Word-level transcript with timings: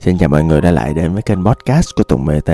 Xin 0.00 0.18
chào 0.18 0.28
mọi 0.28 0.44
người 0.44 0.60
đã 0.60 0.70
lại 0.70 0.94
đến 0.94 1.12
với 1.12 1.22
kênh 1.22 1.44
podcast 1.44 1.90
của 1.96 2.02
Tùng 2.02 2.24
MT. 2.24 2.50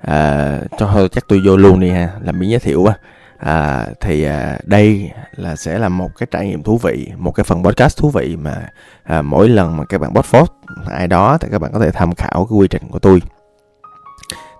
à, 0.00 0.58
Cho 0.78 0.86
thôi 0.92 1.08
chắc 1.12 1.24
tôi 1.28 1.40
vô 1.46 1.56
luôn 1.56 1.80
đi 1.80 1.90
ha, 1.90 2.10
làm 2.20 2.38
miếng 2.38 2.50
giới 2.50 2.60
thiệu 2.60 2.82
quá 2.82 2.94
à, 3.38 3.86
Thì 4.00 4.24
à, 4.24 4.58
đây 4.64 5.10
là 5.36 5.56
sẽ 5.56 5.78
là 5.78 5.88
một 5.88 6.10
cái 6.18 6.26
trải 6.30 6.46
nghiệm 6.46 6.62
thú 6.62 6.78
vị, 6.78 7.08
một 7.16 7.32
cái 7.32 7.44
phần 7.44 7.64
podcast 7.64 7.98
thú 7.98 8.10
vị 8.10 8.36
mà 8.36 8.68
à, 9.02 9.22
mỗi 9.22 9.48
lần 9.48 9.76
mà 9.76 9.84
các 9.84 10.00
bạn 10.00 10.14
podcast 10.14 10.50
ai 10.90 11.08
đó 11.08 11.38
thì 11.40 11.48
các 11.52 11.58
bạn 11.58 11.72
có 11.72 11.78
thể 11.78 11.90
tham 11.90 12.14
khảo 12.14 12.46
cái 12.50 12.58
quy 12.58 12.68
trình 12.68 12.82
của 12.90 12.98
tôi 12.98 13.22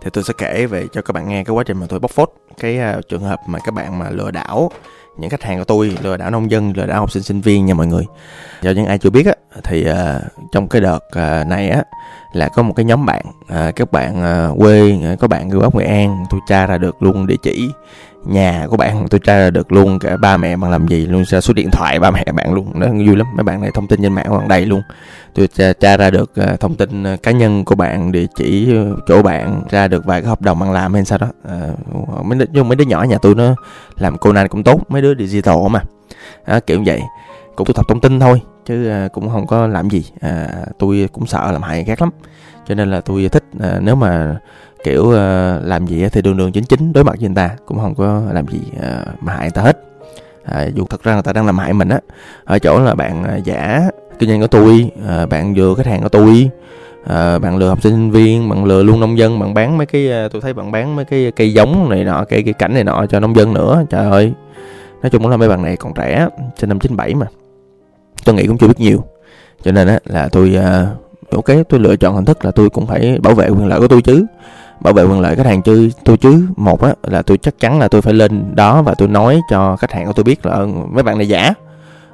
thì 0.02 0.10
tôi 0.12 0.24
sẽ 0.24 0.34
kể 0.38 0.66
về 0.66 0.86
cho 0.92 1.02
các 1.02 1.12
bạn 1.12 1.28
nghe 1.28 1.44
cái 1.44 1.54
quá 1.54 1.64
trình 1.64 1.76
mà 1.76 1.86
tôi 1.88 1.98
bóc 1.98 2.10
phốt 2.10 2.32
cái 2.58 2.78
uh, 2.98 3.08
trường 3.08 3.22
hợp 3.22 3.40
mà 3.46 3.58
các 3.64 3.74
bạn 3.74 3.98
mà 3.98 4.10
lừa 4.10 4.30
đảo 4.30 4.70
những 5.16 5.30
khách 5.30 5.42
hàng 5.42 5.58
của 5.58 5.64
tôi 5.64 5.96
lừa 6.02 6.16
đảo 6.16 6.30
nông 6.30 6.50
dân 6.50 6.72
lừa 6.76 6.86
đảo 6.86 7.00
học 7.00 7.10
sinh 7.10 7.22
sinh 7.22 7.40
viên 7.40 7.66
nha 7.66 7.74
mọi 7.74 7.86
người. 7.86 8.04
Cho 8.62 8.70
những 8.70 8.86
ai 8.86 8.98
chưa 8.98 9.10
biết 9.10 9.26
á 9.26 9.34
thì 9.64 9.86
uh, 9.90 10.22
trong 10.52 10.68
cái 10.68 10.80
đợt 10.80 10.98
uh, 11.06 11.46
này 11.46 11.68
á 11.68 11.82
là 12.32 12.48
có 12.48 12.62
một 12.62 12.72
cái 12.76 12.84
nhóm 12.84 13.06
bạn 13.06 13.24
uh, 13.42 13.76
các 13.76 13.92
bạn 13.92 14.22
uh, 14.50 14.58
quê 14.58 14.98
có 15.20 15.28
bạn 15.28 15.48
người 15.48 15.60
bắc 15.60 15.74
nghệ 15.74 15.84
an 15.84 16.24
tôi 16.30 16.40
tra 16.48 16.66
ra 16.66 16.78
được 16.78 17.02
luôn 17.02 17.26
địa 17.26 17.36
chỉ 17.42 17.70
nhà 18.24 18.66
của 18.70 18.76
bạn 18.76 19.06
tôi 19.10 19.20
tra 19.20 19.38
ra 19.38 19.50
được 19.50 19.72
luôn 19.72 19.98
cả 19.98 20.16
ba 20.16 20.36
mẹ 20.36 20.56
bạn 20.56 20.70
làm 20.70 20.88
gì 20.88 21.06
luôn 21.06 21.24
số 21.24 21.54
điện 21.54 21.70
thoại 21.72 22.00
ba 22.00 22.10
mẹ 22.10 22.24
bạn 22.34 22.54
luôn. 22.54 22.72
Nó 22.74 22.86
vui 22.86 23.16
lắm 23.16 23.26
mấy 23.36 23.44
bạn 23.44 23.60
này 23.60 23.70
thông 23.74 23.86
tin 23.86 24.02
trên 24.02 24.12
mạng 24.12 24.26
bằng 24.30 24.48
đầy 24.48 24.66
luôn. 24.66 24.82
Tôi 25.34 25.46
tra, 25.46 25.72
tra 25.72 25.96
ra 25.96 26.10
được 26.10 26.30
ờ, 26.34 26.56
thông 26.56 26.76
tin 26.76 27.02
ờ, 27.02 27.16
cá 27.22 27.30
nhân 27.30 27.64
của 27.64 27.74
bạn 27.74 28.12
địa 28.12 28.26
chỉ 28.36 28.76
ờ, 28.76 28.96
chỗ 29.06 29.22
bạn 29.22 29.62
ra 29.70 29.88
được 29.88 30.04
vài 30.04 30.20
cái 30.20 30.28
hợp 30.28 30.40
đồng 30.40 30.58
bạn 30.58 30.72
làm 30.72 30.94
hay 30.94 31.04
sao 31.04 31.18
đó. 31.18 31.26
À, 31.48 31.68
mấy 32.24 32.38
đứa, 32.52 32.62
mấy 32.62 32.76
đứa 32.76 32.84
nhỏ 32.84 33.02
nhà 33.02 33.18
tôi 33.22 33.34
nó 33.34 33.54
làm 33.98 34.18
cô 34.18 34.32
này 34.32 34.48
cũng 34.48 34.62
tốt 34.64 34.80
mấy 34.88 35.02
đứa 35.02 35.14
digital 35.14 35.56
mà. 35.70 35.80
À, 36.44 36.60
kiểu 36.60 36.78
như 36.78 36.84
vậy. 36.86 37.00
Cũng 37.56 37.66
thu 37.66 37.72
thập 37.72 37.88
thông 37.88 38.00
tin 38.00 38.20
thôi 38.20 38.40
chứ 38.66 38.90
cũng 39.12 39.28
không 39.28 39.46
có 39.46 39.66
làm 39.66 39.90
gì. 39.90 40.04
À, 40.20 40.48
tôi 40.78 41.08
cũng 41.12 41.26
sợ 41.26 41.52
làm 41.52 41.62
hại 41.62 41.76
người 41.76 41.84
khác 41.84 42.02
lắm. 42.02 42.10
Cho 42.68 42.74
nên 42.74 42.90
là 42.90 43.00
tôi 43.00 43.28
thích 43.32 43.44
à, 43.60 43.78
nếu 43.80 43.94
mà 43.94 44.36
kiểu 44.84 45.02
uh, 45.02 45.14
làm 45.66 45.86
gì 45.86 46.08
thì 46.12 46.22
đường 46.22 46.36
đường 46.36 46.52
chính 46.52 46.64
chính 46.64 46.92
đối 46.92 47.04
mặt 47.04 47.14
với 47.20 47.28
người 47.28 47.36
ta 47.36 47.50
cũng 47.66 47.78
không 47.78 47.94
có 47.94 48.22
làm 48.32 48.46
gì 48.46 48.60
uh, 48.76 49.22
mà 49.22 49.32
hại 49.32 49.42
người 49.42 49.50
ta 49.50 49.62
hết. 49.62 49.78
À, 50.44 50.68
dù 50.74 50.84
thật 50.90 51.02
ra 51.02 51.12
người 51.12 51.22
ta 51.22 51.32
đang 51.32 51.46
làm 51.46 51.58
hại 51.58 51.72
mình 51.72 51.88
á 51.88 52.00
ở 52.44 52.58
chỗ 52.58 52.80
là 52.80 52.94
bạn 52.94 53.24
uh, 53.38 53.44
giả 53.44 53.88
kinh 54.18 54.28
doanh 54.28 54.40
của 54.40 54.46
tôi 54.46 54.90
uh, 55.22 55.28
bạn 55.28 55.54
vừa 55.54 55.74
khách 55.74 55.86
hàng 55.86 56.02
của 56.02 56.08
tôi 56.08 56.50
à, 57.06 57.38
bạn 57.38 57.56
lừa 57.56 57.68
học 57.68 57.82
sinh 57.82 58.10
viên 58.10 58.48
bạn 58.48 58.64
lừa 58.64 58.82
luôn 58.82 59.00
nông 59.00 59.18
dân 59.18 59.38
bạn 59.38 59.54
bán 59.54 59.78
mấy 59.78 59.86
cái 59.86 60.10
tôi 60.32 60.42
thấy 60.42 60.54
bạn 60.54 60.72
bán 60.72 60.96
mấy 60.96 61.04
cái 61.04 61.32
cây 61.36 61.52
giống 61.52 61.90
này 61.90 62.04
nọ 62.04 62.24
cây 62.28 62.42
cây 62.42 62.52
cảnh 62.52 62.74
này 62.74 62.84
nọ 62.84 63.06
cho 63.06 63.20
nông 63.20 63.36
dân 63.36 63.54
nữa 63.54 63.82
trời 63.90 64.10
ơi. 64.10 64.32
Nói 65.02 65.10
chung 65.10 65.28
là 65.28 65.36
mấy 65.36 65.48
bạn 65.48 65.62
này 65.62 65.76
còn 65.76 65.94
trẻ 65.94 66.28
sinh 66.56 66.68
năm 66.68 66.78
97 66.78 67.14
mà 67.14 67.26
tôi 68.24 68.34
nghĩ 68.34 68.46
cũng 68.46 68.58
chưa 68.58 68.68
biết 68.68 68.80
nhiều. 68.80 69.04
Cho 69.62 69.72
nên 69.72 69.88
á 69.88 69.98
là 70.04 70.28
tôi 70.32 70.56
uh, 70.58 71.34
ok 71.34 71.56
tôi 71.68 71.80
lựa 71.80 71.96
chọn 71.96 72.14
hình 72.14 72.24
thức 72.24 72.44
là 72.44 72.50
tôi 72.50 72.70
cũng 72.70 72.86
phải 72.86 73.18
bảo 73.22 73.34
vệ 73.34 73.48
quyền 73.48 73.66
lợi 73.66 73.80
của 73.80 73.88
tôi 73.88 74.02
chứ 74.02 74.26
bảo 74.82 74.92
vệ 74.92 75.02
quyền 75.02 75.20
lợi 75.20 75.36
khách 75.36 75.46
hàng 75.46 75.62
chứ 75.62 75.90
tôi 76.04 76.16
chứ 76.16 76.46
một 76.56 76.82
á 76.82 76.94
là 77.02 77.22
tôi 77.22 77.38
chắc 77.38 77.54
chắn 77.58 77.78
là 77.78 77.88
tôi 77.88 78.02
phải 78.02 78.14
lên 78.14 78.56
đó 78.56 78.82
và 78.82 78.94
tôi 78.98 79.08
nói 79.08 79.40
cho 79.50 79.76
khách 79.76 79.92
hàng 79.92 80.06
của 80.06 80.12
tôi 80.12 80.24
biết 80.24 80.46
là 80.46 80.52
ờ, 80.52 80.66
mấy 80.66 81.02
bạn 81.02 81.18
này 81.18 81.28
giả. 81.28 81.54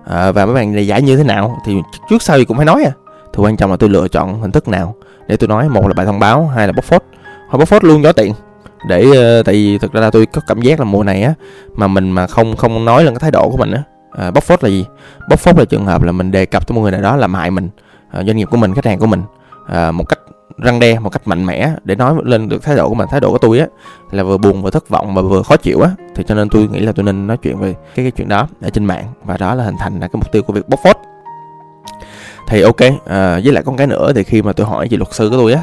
À, 0.05 0.33
và 0.33 0.47
mấy 0.47 0.55
bạn 0.55 0.75
này 0.75 0.87
giả 0.87 0.99
như 0.99 1.17
thế 1.17 1.25
nào 1.25 1.61
thì 1.65 1.77
trước 2.11 2.23
sau 2.23 2.39
gì 2.39 2.45
cũng 2.45 2.57
phải 2.57 2.67
nói 2.67 2.85
à. 2.85 2.93
Thì 3.33 3.43
quan 3.43 3.57
trọng 3.57 3.71
là 3.71 3.77
tôi 3.77 3.91
lựa 3.91 4.09
chọn 4.09 4.41
hình 4.41 4.53
thức 4.53 4.69
nào 4.69 4.95
để 5.29 5.37
tôi 5.37 5.49
nói. 5.49 5.69
Một 5.69 5.89
là 5.89 5.95
bài 5.95 6.07
thông 6.07 6.19
báo 6.19 6.47
hai 6.47 6.67
là 6.67 6.73
bóc 6.73 6.85
phốt. 6.85 7.03
Hoặc 7.49 7.59
bóc 7.59 7.69
phốt 7.69 7.85
luôn 7.85 8.03
cho 8.03 8.13
tiện. 8.13 8.35
Để 8.89 9.07
ờ, 9.17 9.43
tại 9.43 9.55
vì 9.55 9.79
thực 9.79 9.93
ra 9.93 10.01
là 10.01 10.11
tôi 10.11 10.27
có 10.27 10.41
cảm 10.47 10.61
giác 10.61 10.79
là 10.79 10.85
mùa 10.85 11.05
này 11.05 11.23
á 11.23 11.35
mà 11.75 11.87
mình 11.87 12.11
mà 12.11 12.27
không 12.27 12.57
không 12.57 12.85
nói 12.85 13.05
lên 13.05 13.15
cái 13.15 13.21
thái 13.21 13.31
độ 13.31 13.51
của 13.51 13.57
mình 13.57 13.71
á 13.71 13.83
à, 14.19 14.31
bóc 14.31 14.45
phốt 14.45 14.65
là 14.65 14.71
gì? 14.71 14.87
Bóc 15.29 15.39
phốt 15.39 15.59
là 15.59 15.65
trường 15.65 15.87
hợp 15.87 16.03
là 16.03 16.13
mình 16.13 16.31
đề 16.31 16.47
cập 16.47 16.67
tới 16.67 16.75
một 16.75 16.81
người 16.81 16.93
nào 16.93 17.01
đó 17.01 17.17
làm 17.17 17.35
hại 17.35 17.51
mình 17.51 17.69
à, 18.11 18.23
doanh 18.25 18.37
nghiệp 18.37 18.49
của 18.51 18.57
mình 18.57 18.75
khách 18.75 18.87
hàng 18.87 18.99
của 18.99 19.07
mình 19.07 19.23
à, 19.67 19.91
một 19.91 20.05
cách 20.09 20.19
răng 20.63 20.81
đe 20.81 20.99
một 20.99 21.11
cách 21.11 21.29
mạnh 21.29 21.47
mẽ 21.47 21.73
để 21.85 21.95
nói 21.95 22.15
lên 22.25 22.49
được 22.49 22.63
thái 22.63 22.77
độ 22.77 22.89
của 22.89 22.95
mình. 22.95 23.09
Thái 23.11 23.21
độ 23.21 23.31
của 23.31 23.39
tôi 23.39 23.59
á 23.59 23.67
là 24.11 24.23
vừa 24.23 24.39
buồn 24.39 24.63
vừa 24.63 24.71
thất 24.71 24.89
vọng 24.89 25.15
và 25.15 25.23
vừa 25.23 25.43
khó 25.43 25.57
chịu 25.57 25.81
á. 25.81 25.91
Thì 26.15 26.25
cho 26.29 26.35
nên 26.35 26.49
tôi 26.49 26.69
nghĩ 26.69 26.81
là 26.81 26.93
tôi 26.93 27.05
nên 27.05 27.27
nói 27.27 27.37
chuyện 27.37 27.59
về 27.59 27.75
cái 27.95 28.05
cái 28.05 28.11
chuyện 28.11 28.29
đó 28.29 28.49
ở 28.63 28.71
trên 28.71 28.85
mạng. 28.85 29.05
Và 29.25 29.37
đó 29.37 29.55
là 29.55 29.65
hình 29.65 29.77
thành 29.79 30.01
là 30.01 30.09
cái 30.09 30.15
mục 30.15 30.33
tiêu 30.33 30.43
của 30.43 30.53
việc 30.53 30.69
bóc 30.69 30.81
phốt. 30.85 30.97
Thì 32.49 32.63
ok 32.63 32.81
à, 33.07 33.41
với 33.45 33.53
lại 33.53 33.63
con 33.67 33.77
cái 33.77 33.87
nữa 33.87 34.13
thì 34.15 34.25
khi 34.25 34.43
mà 34.43 34.53
tôi 34.53 34.67
hỏi 34.67 34.89
chị 34.89 34.97
luật 34.97 35.15
sư 35.15 35.31
của 35.31 35.37
tôi 35.37 35.53
á 35.53 35.63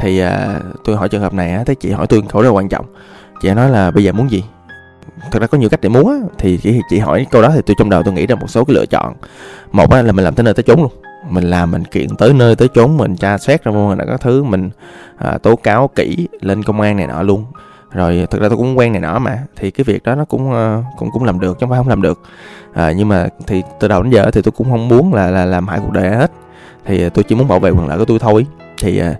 thì 0.00 0.18
à, 0.18 0.60
tôi 0.84 0.96
hỏi 0.96 1.08
trường 1.08 1.22
hợp 1.22 1.34
này 1.34 1.52
á 1.52 1.64
thấy 1.66 1.74
chị 1.74 1.90
hỏi 1.90 2.06
tôi 2.06 2.22
câu 2.28 2.42
rất 2.42 2.48
là 2.48 2.54
quan 2.54 2.68
trọng. 2.68 2.86
Chị 3.42 3.54
nói 3.54 3.70
là 3.70 3.90
bây 3.90 4.04
giờ 4.04 4.12
muốn 4.12 4.30
gì? 4.30 4.44
Thật 5.30 5.38
ra 5.38 5.46
có 5.46 5.58
nhiều 5.58 5.68
cách 5.68 5.80
để 5.80 5.88
muốn 5.88 6.08
á 6.08 6.16
thì 6.38 6.56
chị, 6.56 6.80
chị 6.90 6.98
hỏi 6.98 7.26
câu 7.30 7.42
đó 7.42 7.50
thì 7.54 7.60
tôi 7.66 7.74
trong 7.78 7.90
đầu 7.90 8.02
tôi 8.02 8.14
nghĩ 8.14 8.26
ra 8.26 8.34
một 8.34 8.46
số 8.50 8.64
cái 8.64 8.74
lựa 8.74 8.86
chọn. 8.86 9.14
Một 9.72 9.90
á 9.90 10.02
là 10.02 10.12
mình 10.12 10.24
làm 10.24 10.34
tới 10.34 10.44
nơi 10.44 10.54
tới 10.54 10.62
chốn 10.62 10.80
luôn 10.80 10.92
mình 11.28 11.44
làm 11.44 11.70
mình 11.70 11.84
kiện 11.84 12.16
tới 12.16 12.32
nơi 12.32 12.56
tới 12.56 12.68
chốn 12.74 12.96
mình 12.96 13.16
tra 13.16 13.38
xét 13.38 13.64
ra 13.64 13.72
mô 13.72 13.94
là 13.94 14.04
các 14.04 14.20
thứ 14.20 14.44
mình 14.44 14.70
à, 15.16 15.38
tố 15.38 15.56
cáo 15.56 15.88
kỹ 15.88 16.28
lên 16.40 16.62
công 16.62 16.80
an 16.80 16.96
này 16.96 17.06
nọ 17.06 17.22
luôn. 17.22 17.44
Rồi 17.90 18.26
thực 18.30 18.40
ra 18.40 18.48
tôi 18.48 18.58
cũng 18.58 18.78
quen 18.78 18.92
này 18.92 19.00
nọ 19.00 19.18
mà 19.18 19.38
thì 19.56 19.70
cái 19.70 19.84
việc 19.84 20.02
đó 20.02 20.14
nó 20.14 20.24
cũng 20.24 20.52
ờ, 20.52 20.82
cũng 20.98 21.10
cũng 21.12 21.24
làm 21.24 21.40
được 21.40 21.52
chứ 21.52 21.60
không 21.60 21.70
phải 21.70 21.78
không 21.78 21.88
làm 21.88 22.02
được. 22.02 22.20
À, 22.74 22.92
nhưng 22.92 23.08
mà 23.08 23.28
thì 23.46 23.62
từ 23.80 23.88
đầu 23.88 24.02
đến 24.02 24.12
giờ 24.12 24.30
thì 24.30 24.42
tôi 24.42 24.52
cũng 24.52 24.70
không 24.70 24.88
muốn 24.88 25.14
là 25.14 25.30
là 25.30 25.44
làm 25.44 25.68
hại 25.68 25.80
cuộc 25.82 25.92
đời 25.92 26.10
hết. 26.10 26.32
Thì 26.84 27.02
ờ, 27.02 27.08
tôi 27.08 27.24
chỉ 27.24 27.34
muốn 27.34 27.48
bảo 27.48 27.60
vệ 27.60 27.70
quyền 27.70 27.88
lợi 27.88 27.98
của 27.98 28.04
tôi 28.04 28.18
thôi. 28.18 28.46
Thì 28.78 28.98
à, 28.98 29.14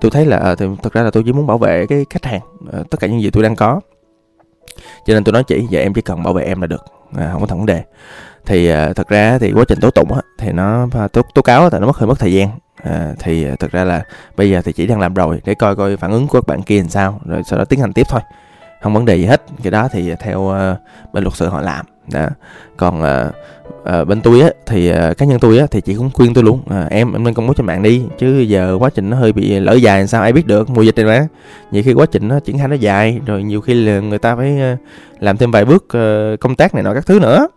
tôi 0.00 0.10
thấy 0.10 0.26
là 0.26 0.54
thì 0.58 0.66
thực 0.82 0.92
ra 0.92 1.02
là 1.02 1.10
tôi 1.10 1.22
chỉ 1.26 1.32
muốn 1.32 1.46
bảo 1.46 1.58
vệ 1.58 1.86
cái 1.86 2.06
khách 2.10 2.24
hàng 2.24 2.40
tất 2.90 3.00
cả 3.00 3.06
những 3.06 3.22
gì 3.22 3.30
tôi 3.30 3.42
đang 3.42 3.56
có. 3.56 3.80
Cho 5.06 5.14
nên 5.14 5.24
tôi 5.24 5.32
nói 5.32 5.44
chị 5.44 5.66
vậy 5.70 5.82
em 5.82 5.94
chỉ 5.94 6.02
cần 6.02 6.22
bảo 6.22 6.32
vệ 6.32 6.44
em 6.44 6.60
là 6.60 6.66
được. 6.66 6.84
À, 7.16 7.28
không 7.32 7.40
có 7.40 7.46
thvấn 7.46 7.66
đề 7.66 7.82
thì 8.46 8.72
uh, 8.72 8.96
thật 8.96 9.08
ra 9.08 9.38
thì 9.38 9.52
quá 9.52 9.64
trình 9.68 9.80
tố 9.80 9.90
tụng 9.90 10.12
á, 10.12 10.20
thì 10.38 10.52
nó 10.52 10.88
à, 10.94 11.08
tố, 11.08 11.22
tố 11.34 11.42
cáo 11.42 11.70
thì 11.70 11.78
nó 11.78 11.86
mất 11.86 11.96
hơi 11.96 12.06
mất 12.06 12.18
thời 12.18 12.32
gian. 12.32 12.48
À, 12.82 13.14
thì 13.18 13.44
à, 13.44 13.54
thật 13.58 13.72
ra 13.72 13.84
là 13.84 14.02
bây 14.36 14.50
giờ 14.50 14.62
thì 14.64 14.72
chỉ 14.72 14.86
đang 14.86 15.00
làm 15.00 15.14
rồi 15.14 15.40
để 15.44 15.54
coi 15.54 15.76
coi 15.76 15.96
phản 15.96 16.10
ứng 16.10 16.26
của 16.26 16.40
các 16.40 16.46
bạn 16.46 16.62
kia 16.62 16.78
làm 16.78 16.88
sao 16.88 17.20
rồi 17.24 17.42
sau 17.42 17.58
đó 17.58 17.64
tiến 17.64 17.80
hành 17.80 17.92
tiếp 17.92 18.06
thôi. 18.08 18.20
Không 18.82 18.94
vấn 18.94 19.04
đề 19.04 19.16
gì 19.16 19.24
hết. 19.24 19.42
Cái 19.62 19.70
đó 19.70 19.88
thì 19.92 20.14
theo 20.20 20.40
uh, 20.40 20.78
bên 21.12 21.24
luật 21.24 21.34
sư 21.34 21.48
họ 21.48 21.60
làm. 21.60 21.86
Đó. 22.12 22.26
còn 22.76 23.02
uh, 23.02 23.34
uh, 24.00 24.08
bên 24.08 24.20
tôi 24.20 24.40
á 24.40 24.50
thì 24.66 24.92
uh, 24.92 25.18
cá 25.18 25.26
nhân 25.26 25.38
tôi 25.38 25.58
á 25.58 25.66
thì 25.70 25.80
chị 25.80 25.94
cũng 25.94 26.10
khuyên 26.14 26.34
tôi 26.34 26.44
luôn 26.44 26.60
à, 26.70 26.86
em 26.90 27.12
em 27.12 27.24
nên 27.24 27.34
công 27.34 27.46
bố 27.46 27.54
trên 27.54 27.66
mạng 27.66 27.82
đi 27.82 28.02
chứ 28.18 28.38
giờ 28.38 28.76
quá 28.80 28.90
trình 28.94 29.10
nó 29.10 29.16
hơi 29.16 29.32
bị 29.32 29.60
lỡ 29.60 29.72
dài 29.72 30.06
sao 30.06 30.22
ai 30.22 30.32
biết 30.32 30.46
được 30.46 30.70
mùa 30.70 30.82
dịch 30.82 30.96
này 30.96 31.04
mà. 31.04 31.26
Nhiều 31.70 31.82
khi 31.82 31.92
quá 31.92 32.06
trình 32.10 32.28
nó 32.28 32.40
triển 32.40 32.58
khai 32.58 32.68
nó 32.68 32.76
dài 32.76 33.20
rồi 33.26 33.42
nhiều 33.42 33.60
khi 33.60 33.74
là 33.74 34.00
người 34.00 34.18
ta 34.18 34.36
phải 34.36 34.58
uh, 34.72 34.78
làm 35.22 35.36
thêm 35.36 35.50
vài 35.50 35.64
bước 35.64 35.84
uh, 35.84 36.40
công 36.40 36.54
tác 36.54 36.74
này 36.74 36.82
nọ 36.82 36.94
các 36.94 37.06
thứ 37.06 37.20
nữa 37.20 37.48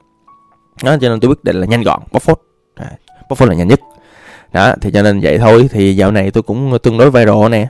đó 0.83 0.95
cho 1.01 1.09
nên 1.09 1.19
tôi 1.19 1.29
quyết 1.29 1.43
định 1.43 1.55
là 1.55 1.65
nhanh 1.65 1.81
gọn 1.83 2.01
bóc 2.11 2.21
phốt. 2.21 2.39
À, 2.75 2.91
bóc 3.29 3.37
phốt 3.37 3.49
là 3.49 3.55
nhanh 3.55 3.67
nhất. 3.67 3.79
Đó 4.53 4.73
thì 4.81 4.91
cho 4.91 5.01
nên 5.01 5.19
vậy 5.19 5.37
thôi 5.37 5.69
thì 5.71 5.95
dạo 5.95 6.11
này 6.11 6.31
tôi 6.31 6.43
cũng 6.43 6.77
tương 6.83 6.97
đối 6.97 7.11
viral 7.11 7.49
nè. 7.51 7.67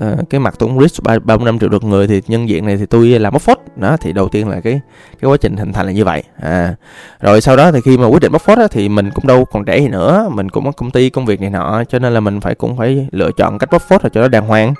À, 0.00 0.14
cái 0.30 0.40
mặt 0.40 0.54
tôi 0.58 0.68
cũng 0.68 0.80
reach 0.80 1.02
ba 1.02 1.18
ba 1.18 1.36
năm 1.36 1.58
triệu 1.58 1.68
lượt 1.68 1.84
người 1.84 2.06
thì 2.06 2.22
nhân 2.28 2.48
diện 2.48 2.66
này 2.66 2.76
thì 2.76 2.86
tôi 2.86 3.06
làm 3.08 3.32
bóc 3.32 3.42
phốt. 3.42 3.58
Đó 3.76 3.96
thì 4.00 4.12
đầu 4.12 4.28
tiên 4.28 4.48
là 4.48 4.60
cái 4.60 4.80
cái 5.20 5.30
quá 5.30 5.36
trình 5.40 5.56
hình 5.56 5.72
thành 5.72 5.86
là 5.86 5.92
như 5.92 6.04
vậy. 6.04 6.22
À 6.40 6.74
rồi 7.20 7.40
sau 7.40 7.56
đó 7.56 7.72
thì 7.72 7.80
khi 7.84 7.98
mà 7.98 8.06
quyết 8.06 8.22
định 8.22 8.32
bóc 8.32 8.42
phốt 8.42 8.58
á, 8.58 8.66
thì 8.70 8.88
mình 8.88 9.10
cũng 9.10 9.26
đâu 9.26 9.44
còn 9.44 9.64
trẻ 9.64 9.78
gì 9.78 9.88
nữa. 9.88 10.28
Mình 10.32 10.48
cũng 10.48 10.64
có 10.64 10.72
công 10.72 10.90
ty 10.90 11.10
công 11.10 11.26
việc 11.26 11.40
này 11.40 11.50
nọ 11.50 11.84
cho 11.88 11.98
nên 11.98 12.14
là 12.14 12.20
mình 12.20 12.40
phải 12.40 12.54
cũng 12.54 12.76
phải 12.76 13.08
lựa 13.12 13.30
chọn 13.36 13.58
cách 13.58 13.70
bóc 13.72 13.82
phốt 13.82 14.04
là 14.04 14.08
cho 14.08 14.20
nó 14.20 14.28
đàng 14.28 14.46
hoàng. 14.46 14.74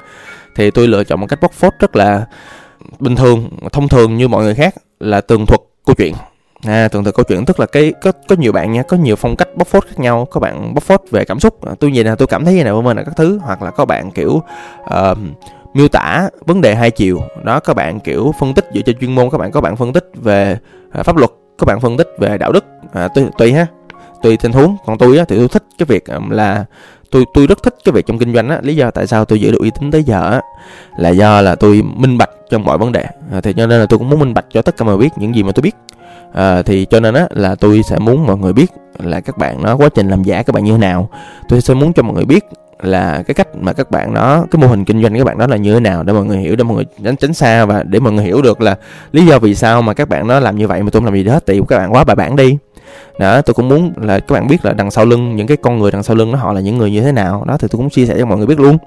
Thì 0.57 0.71
tôi 0.71 0.89
lựa 0.89 1.05
chọn 1.05 1.21
một 1.21 1.27
cách 1.27 1.41
bóc 1.41 1.53
phốt 1.53 1.73
rất 1.79 1.97
là 1.97 2.27
bình 2.99 3.17
thường 3.17 3.49
thông 3.73 3.89
thường 3.89 4.17
như 4.17 4.29
mọi 4.29 4.45
người 4.45 4.55
khác 4.55 4.75
là 5.01 5.21
tường 5.21 5.47
thuật 5.47 5.61
câu 5.87 5.95
chuyện. 5.95 6.15
À, 6.67 6.89
thường 6.89 7.05
từ 7.05 7.13
câu 7.13 7.25
chuyện 7.25 7.45
tức 7.45 7.61
là 7.61 7.67
cái 7.67 7.93
có 8.03 8.13
có 8.29 8.37
nhiều 8.39 8.53
bạn 8.53 8.73
nha, 8.73 8.83
có 8.83 8.97
nhiều 8.97 9.17
phong 9.17 9.37
cách 9.37 9.49
bóc 9.57 9.69
phốt 9.69 9.85
khác 9.87 9.99
nhau. 9.99 10.27
Có 10.31 10.41
bạn 10.41 10.75
bóc 10.75 10.83
phốt 10.83 11.01
về 11.11 11.25
cảm 11.25 11.41
xúc, 11.41 11.67
à, 11.67 11.73
tôi 11.81 11.91
nhìn 11.91 12.07
là 12.07 12.15
tôi 12.15 12.29
cảm 12.29 12.45
thấy 12.45 12.55
như 12.55 12.65
nào 12.65 12.83
mình 12.83 12.97
là 12.97 13.03
các 13.03 13.17
thứ, 13.17 13.39
hoặc 13.43 13.63
là 13.63 13.71
có 13.71 13.85
bạn 13.85 14.11
kiểu 14.11 14.43
uh, 14.83 15.19
miêu 15.75 15.89
tả 15.89 16.29
vấn 16.47 16.61
đề 16.61 16.75
hai 16.75 16.91
chiều. 16.91 17.21
Đó 17.45 17.61
các 17.61 17.75
bạn 17.75 18.01
kiểu 18.01 18.35
phân 18.39 18.55
tích 18.55 18.69
dựa 18.75 18.81
trên 18.81 18.99
chuyên 19.01 19.15
môn, 19.15 19.31
các 19.31 19.39
bạn 19.39 19.51
có 19.51 19.61
bạn 19.61 19.77
phân 19.77 19.93
tích 19.93 20.11
về 20.15 20.59
uh, 21.01 21.07
pháp 21.07 21.17
luật, 21.17 21.31
các 21.59 21.65
bạn 21.67 21.81
phân 21.81 21.97
tích 21.97 22.09
về 22.19 22.39
đạo 22.39 22.53
đức. 22.53 22.65
À, 22.93 23.09
tùy, 23.09 23.25
tùy 23.39 23.53
ha, 23.53 23.67
tùy 24.23 24.37
tình 24.37 24.53
huống. 24.53 24.77
Còn 24.87 24.99
tôi 24.99 25.19
á 25.19 25.25
thì 25.29 25.37
tôi 25.37 25.49
thích 25.49 25.65
cái 25.79 25.87
việc 25.87 26.07
um, 26.07 26.31
là 26.31 26.65
tôi 27.11 27.25
tôi 27.35 27.47
rất 27.47 27.63
thích 27.63 27.75
cái 27.85 27.93
việc 27.93 28.07
trong 28.07 28.19
kinh 28.19 28.35
doanh 28.35 28.49
á 28.49 28.59
lý 28.63 28.77
do 28.77 28.91
tại 28.91 29.07
sao 29.07 29.25
tôi 29.25 29.41
giữ 29.41 29.51
được 29.51 29.61
uy 29.61 29.71
tín 29.81 29.91
tới 29.91 30.05
giờ 30.05 30.31
á 30.31 30.41
là 30.99 31.09
do 31.09 31.41
là 31.41 31.55
tôi 31.55 31.83
minh 31.83 32.19
bạch 32.19 32.31
trong 32.51 32.65
mọi 32.65 32.79
vấn 32.79 32.93
đề 32.93 33.07
à, 33.33 33.41
thì 33.41 33.53
cho 33.53 33.67
nên 33.67 33.81
là 33.81 33.87
tôi 33.87 33.99
cũng 33.99 34.11
muốn 34.11 34.21
minh 34.21 34.35
bạch 34.35 34.45
cho 34.51 34.63
tất 34.63 34.77
cả 34.77 34.85
mọi 34.85 34.97
biết 34.97 35.09
những 35.17 35.35
gì 35.35 35.43
mà 35.43 35.53
tôi 35.53 35.63
biết 35.63 35.75
à, 36.33 36.63
thì 36.63 36.85
cho 36.85 37.01
nên 37.01 37.15
á 37.15 37.27
là 37.31 37.55
tôi 37.55 37.83
sẽ 37.83 37.99
muốn 37.99 38.27
mọi 38.27 38.37
người 38.37 38.53
biết 38.53 38.71
là 38.99 39.21
các 39.21 39.39
bạn 39.39 39.63
nó 39.63 39.77
quá 39.77 39.89
trình 39.95 40.09
làm 40.09 40.23
giả 40.23 40.43
các 40.43 40.55
bạn 40.55 40.65
như 40.65 40.73
thế 40.73 40.79
nào. 40.79 41.09
Tôi 41.49 41.61
sẽ 41.61 41.75
muốn 41.75 41.93
cho 41.93 42.03
mọi 42.03 42.15
người 42.15 42.25
biết 42.25 42.45
là 42.81 43.23
cái 43.27 43.35
cách 43.35 43.49
mà 43.61 43.73
các 43.73 43.91
bạn 43.91 44.15
đó 44.15 44.47
cái 44.51 44.63
mô 44.63 44.67
hình 44.67 44.85
kinh 44.85 45.03
doanh 45.03 45.19
các 45.19 45.25
bạn 45.25 45.39
đó 45.39 45.47
là 45.47 45.57
như 45.57 45.75
thế 45.75 45.81
nào 45.81 46.03
để 46.03 46.13
mọi 46.13 46.25
người 46.25 46.39
hiểu 46.39 46.57
để 46.57 46.65
mọi 46.65 46.75
người 46.75 46.85
tránh 47.05 47.17
tránh 47.17 47.35
xa 47.35 47.65
và 47.65 47.83
để 47.83 48.01
mọi 48.01 48.13
người 48.13 48.25
hiểu 48.25 48.43
được 48.43 48.61
là 48.61 48.77
lý 49.13 49.27
do 49.27 49.39
vì 49.39 49.55
sao 49.55 49.83
mà 49.83 49.95
các 49.95 50.09
bạn 50.09 50.27
nó 50.27 50.41
làm 50.41 50.59
như 50.59 50.69
vậy 50.69 50.83
mà 50.83 50.91
tôi 50.93 51.01
không 51.01 51.05
làm 51.05 51.15
gì 51.15 51.31
hết 51.31 51.47
thì 51.47 51.61
các 51.69 51.79
bạn 51.79 51.93
quá 51.93 52.05
bài 52.05 52.17
bản 52.17 52.37
đi. 52.37 52.57
Đó 53.19 53.43
tôi 53.43 53.55
cũng 53.55 53.69
muốn 53.69 53.93
là 53.97 54.19
các 54.19 54.35
bạn 54.35 54.47
biết 54.49 54.65
là 54.65 54.73
đằng 54.73 54.91
sau 54.91 55.05
lưng 55.05 55.37
những 55.37 55.47
cái 55.47 55.57
con 55.57 55.79
người 55.79 55.91
đằng 55.91 56.03
sau 56.03 56.17
lưng 56.17 56.33
nó 56.33 56.39
họ 56.39 56.53
là 56.53 56.61
những 56.61 56.79
người 56.79 56.91
như 56.91 57.03
thế 57.03 57.13
nào. 57.13 57.45
Đó 57.47 57.57
thì 57.59 57.69
tôi 57.71 57.79
cũng 57.79 57.91
chia 57.91 58.07
sẻ 58.07 58.17
cho 58.19 58.27
mọi 58.27 58.39
người 58.39 58.47
biết 58.47 58.61
luôn 58.61 58.79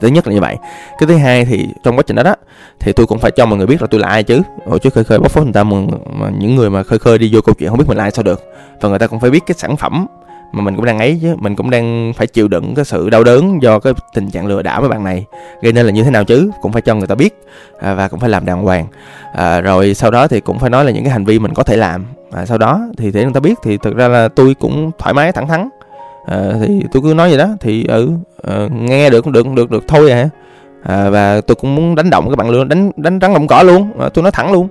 thì 0.00 0.08
thứ 0.08 0.14
nhất 0.14 0.26
là 0.26 0.34
như 0.34 0.40
vậy. 0.40 0.56
Cái 0.98 1.06
thứ 1.06 1.16
hai 1.16 1.44
thì 1.44 1.68
trong 1.84 1.96
quá 1.96 2.02
trình 2.06 2.16
đó 2.16 2.22
đó 2.22 2.34
thì 2.80 2.92
tôi 2.92 3.06
cũng 3.06 3.18
phải 3.18 3.30
cho 3.30 3.46
mọi 3.46 3.58
người 3.58 3.66
biết 3.66 3.82
là 3.82 3.88
tôi 3.90 4.00
là 4.00 4.08
ai 4.08 4.22
chứ. 4.22 4.42
Hồi 4.66 4.78
trước 4.78 4.94
khơi 4.94 5.04
khơi 5.04 5.18
bóc 5.18 5.30
phốt 5.30 5.44
người 5.44 5.52
ta 5.52 5.64
mà, 5.64 5.76
mà 6.12 6.30
những 6.38 6.56
người 6.56 6.70
mà 6.70 6.82
khơi 6.82 6.98
khơi 6.98 7.18
đi 7.18 7.30
vô 7.32 7.40
câu 7.40 7.54
chuyện 7.54 7.68
không 7.68 7.78
biết 7.78 7.84
mình 7.88 7.96
là 7.96 8.04
ai 8.04 8.10
sao 8.10 8.22
được. 8.22 8.42
Và 8.80 8.88
người 8.88 8.98
ta 8.98 9.06
cũng 9.06 9.20
phải 9.20 9.30
biết 9.30 9.40
cái 9.46 9.54
sản 9.58 9.76
phẩm 9.76 10.06
mà 10.52 10.62
mình 10.62 10.76
cũng 10.76 10.84
đang 10.84 10.98
ấy 10.98 11.18
chứ. 11.22 11.34
Mình 11.38 11.56
cũng 11.56 11.70
đang 11.70 12.12
phải 12.16 12.26
chịu 12.26 12.48
đựng 12.48 12.74
cái 12.74 12.84
sự 12.84 13.10
đau 13.10 13.24
đớn 13.24 13.62
do 13.62 13.78
cái 13.78 13.92
tình 14.14 14.30
trạng 14.30 14.46
lừa 14.46 14.62
đảo 14.62 14.80
với 14.80 14.90
bạn 14.90 15.04
này. 15.04 15.24
Gây 15.62 15.72
nên 15.72 15.86
là 15.86 15.92
như 15.92 16.04
thế 16.04 16.10
nào 16.10 16.24
chứ? 16.24 16.50
Cũng 16.62 16.72
phải 16.72 16.82
cho 16.82 16.94
người 16.94 17.06
ta 17.06 17.14
biết 17.14 17.34
à, 17.80 17.94
và 17.94 18.08
cũng 18.08 18.20
phải 18.20 18.30
làm 18.30 18.46
đàng 18.46 18.62
hoàng. 18.62 18.86
À, 19.34 19.60
rồi 19.60 19.94
sau 19.94 20.10
đó 20.10 20.28
thì 20.28 20.40
cũng 20.40 20.58
phải 20.58 20.70
nói 20.70 20.84
là 20.84 20.90
những 20.90 21.04
cái 21.04 21.12
hành 21.12 21.24
vi 21.24 21.38
mình 21.38 21.54
có 21.54 21.62
thể 21.62 21.76
làm. 21.76 22.06
À, 22.32 22.46
sau 22.46 22.58
đó 22.58 22.80
thì 22.96 23.10
để 23.10 23.22
người 23.22 23.32
ta 23.34 23.40
biết 23.40 23.54
thì 23.64 23.76
thực 23.76 23.96
ra 23.96 24.08
là 24.08 24.28
tôi 24.28 24.54
cũng 24.54 24.90
thoải 24.98 25.14
mái 25.14 25.32
thẳng 25.32 25.48
thắn 25.48 25.68
à, 26.30 26.52
thì 26.60 26.82
tôi 26.92 27.02
cứ 27.02 27.14
nói 27.14 27.28
vậy 27.28 27.38
đó. 27.38 27.48
Thì 27.60 27.84
ừ 27.84 28.10
à, 28.42 28.68
nghe 28.72 29.10
được 29.10 29.22
cũng 29.22 29.32
được 29.32 29.46
được 29.48 29.70
được 29.70 29.84
thôi 29.88 30.10
à. 30.10 30.28
à 30.82 31.10
và 31.10 31.40
tôi 31.40 31.54
cũng 31.54 31.74
muốn 31.74 31.94
đánh 31.94 32.10
động 32.10 32.28
các 32.30 32.36
bạn 32.36 32.50
luôn 32.50 32.68
đánh 32.68 32.90
đánh 32.96 33.18
rắn 33.22 33.34
động 33.34 33.46
cỏ 33.46 33.62
luôn. 33.62 33.90
À, 34.00 34.08
tôi 34.08 34.22
nói 34.22 34.32
thẳng 34.32 34.52
luôn. 34.52 34.68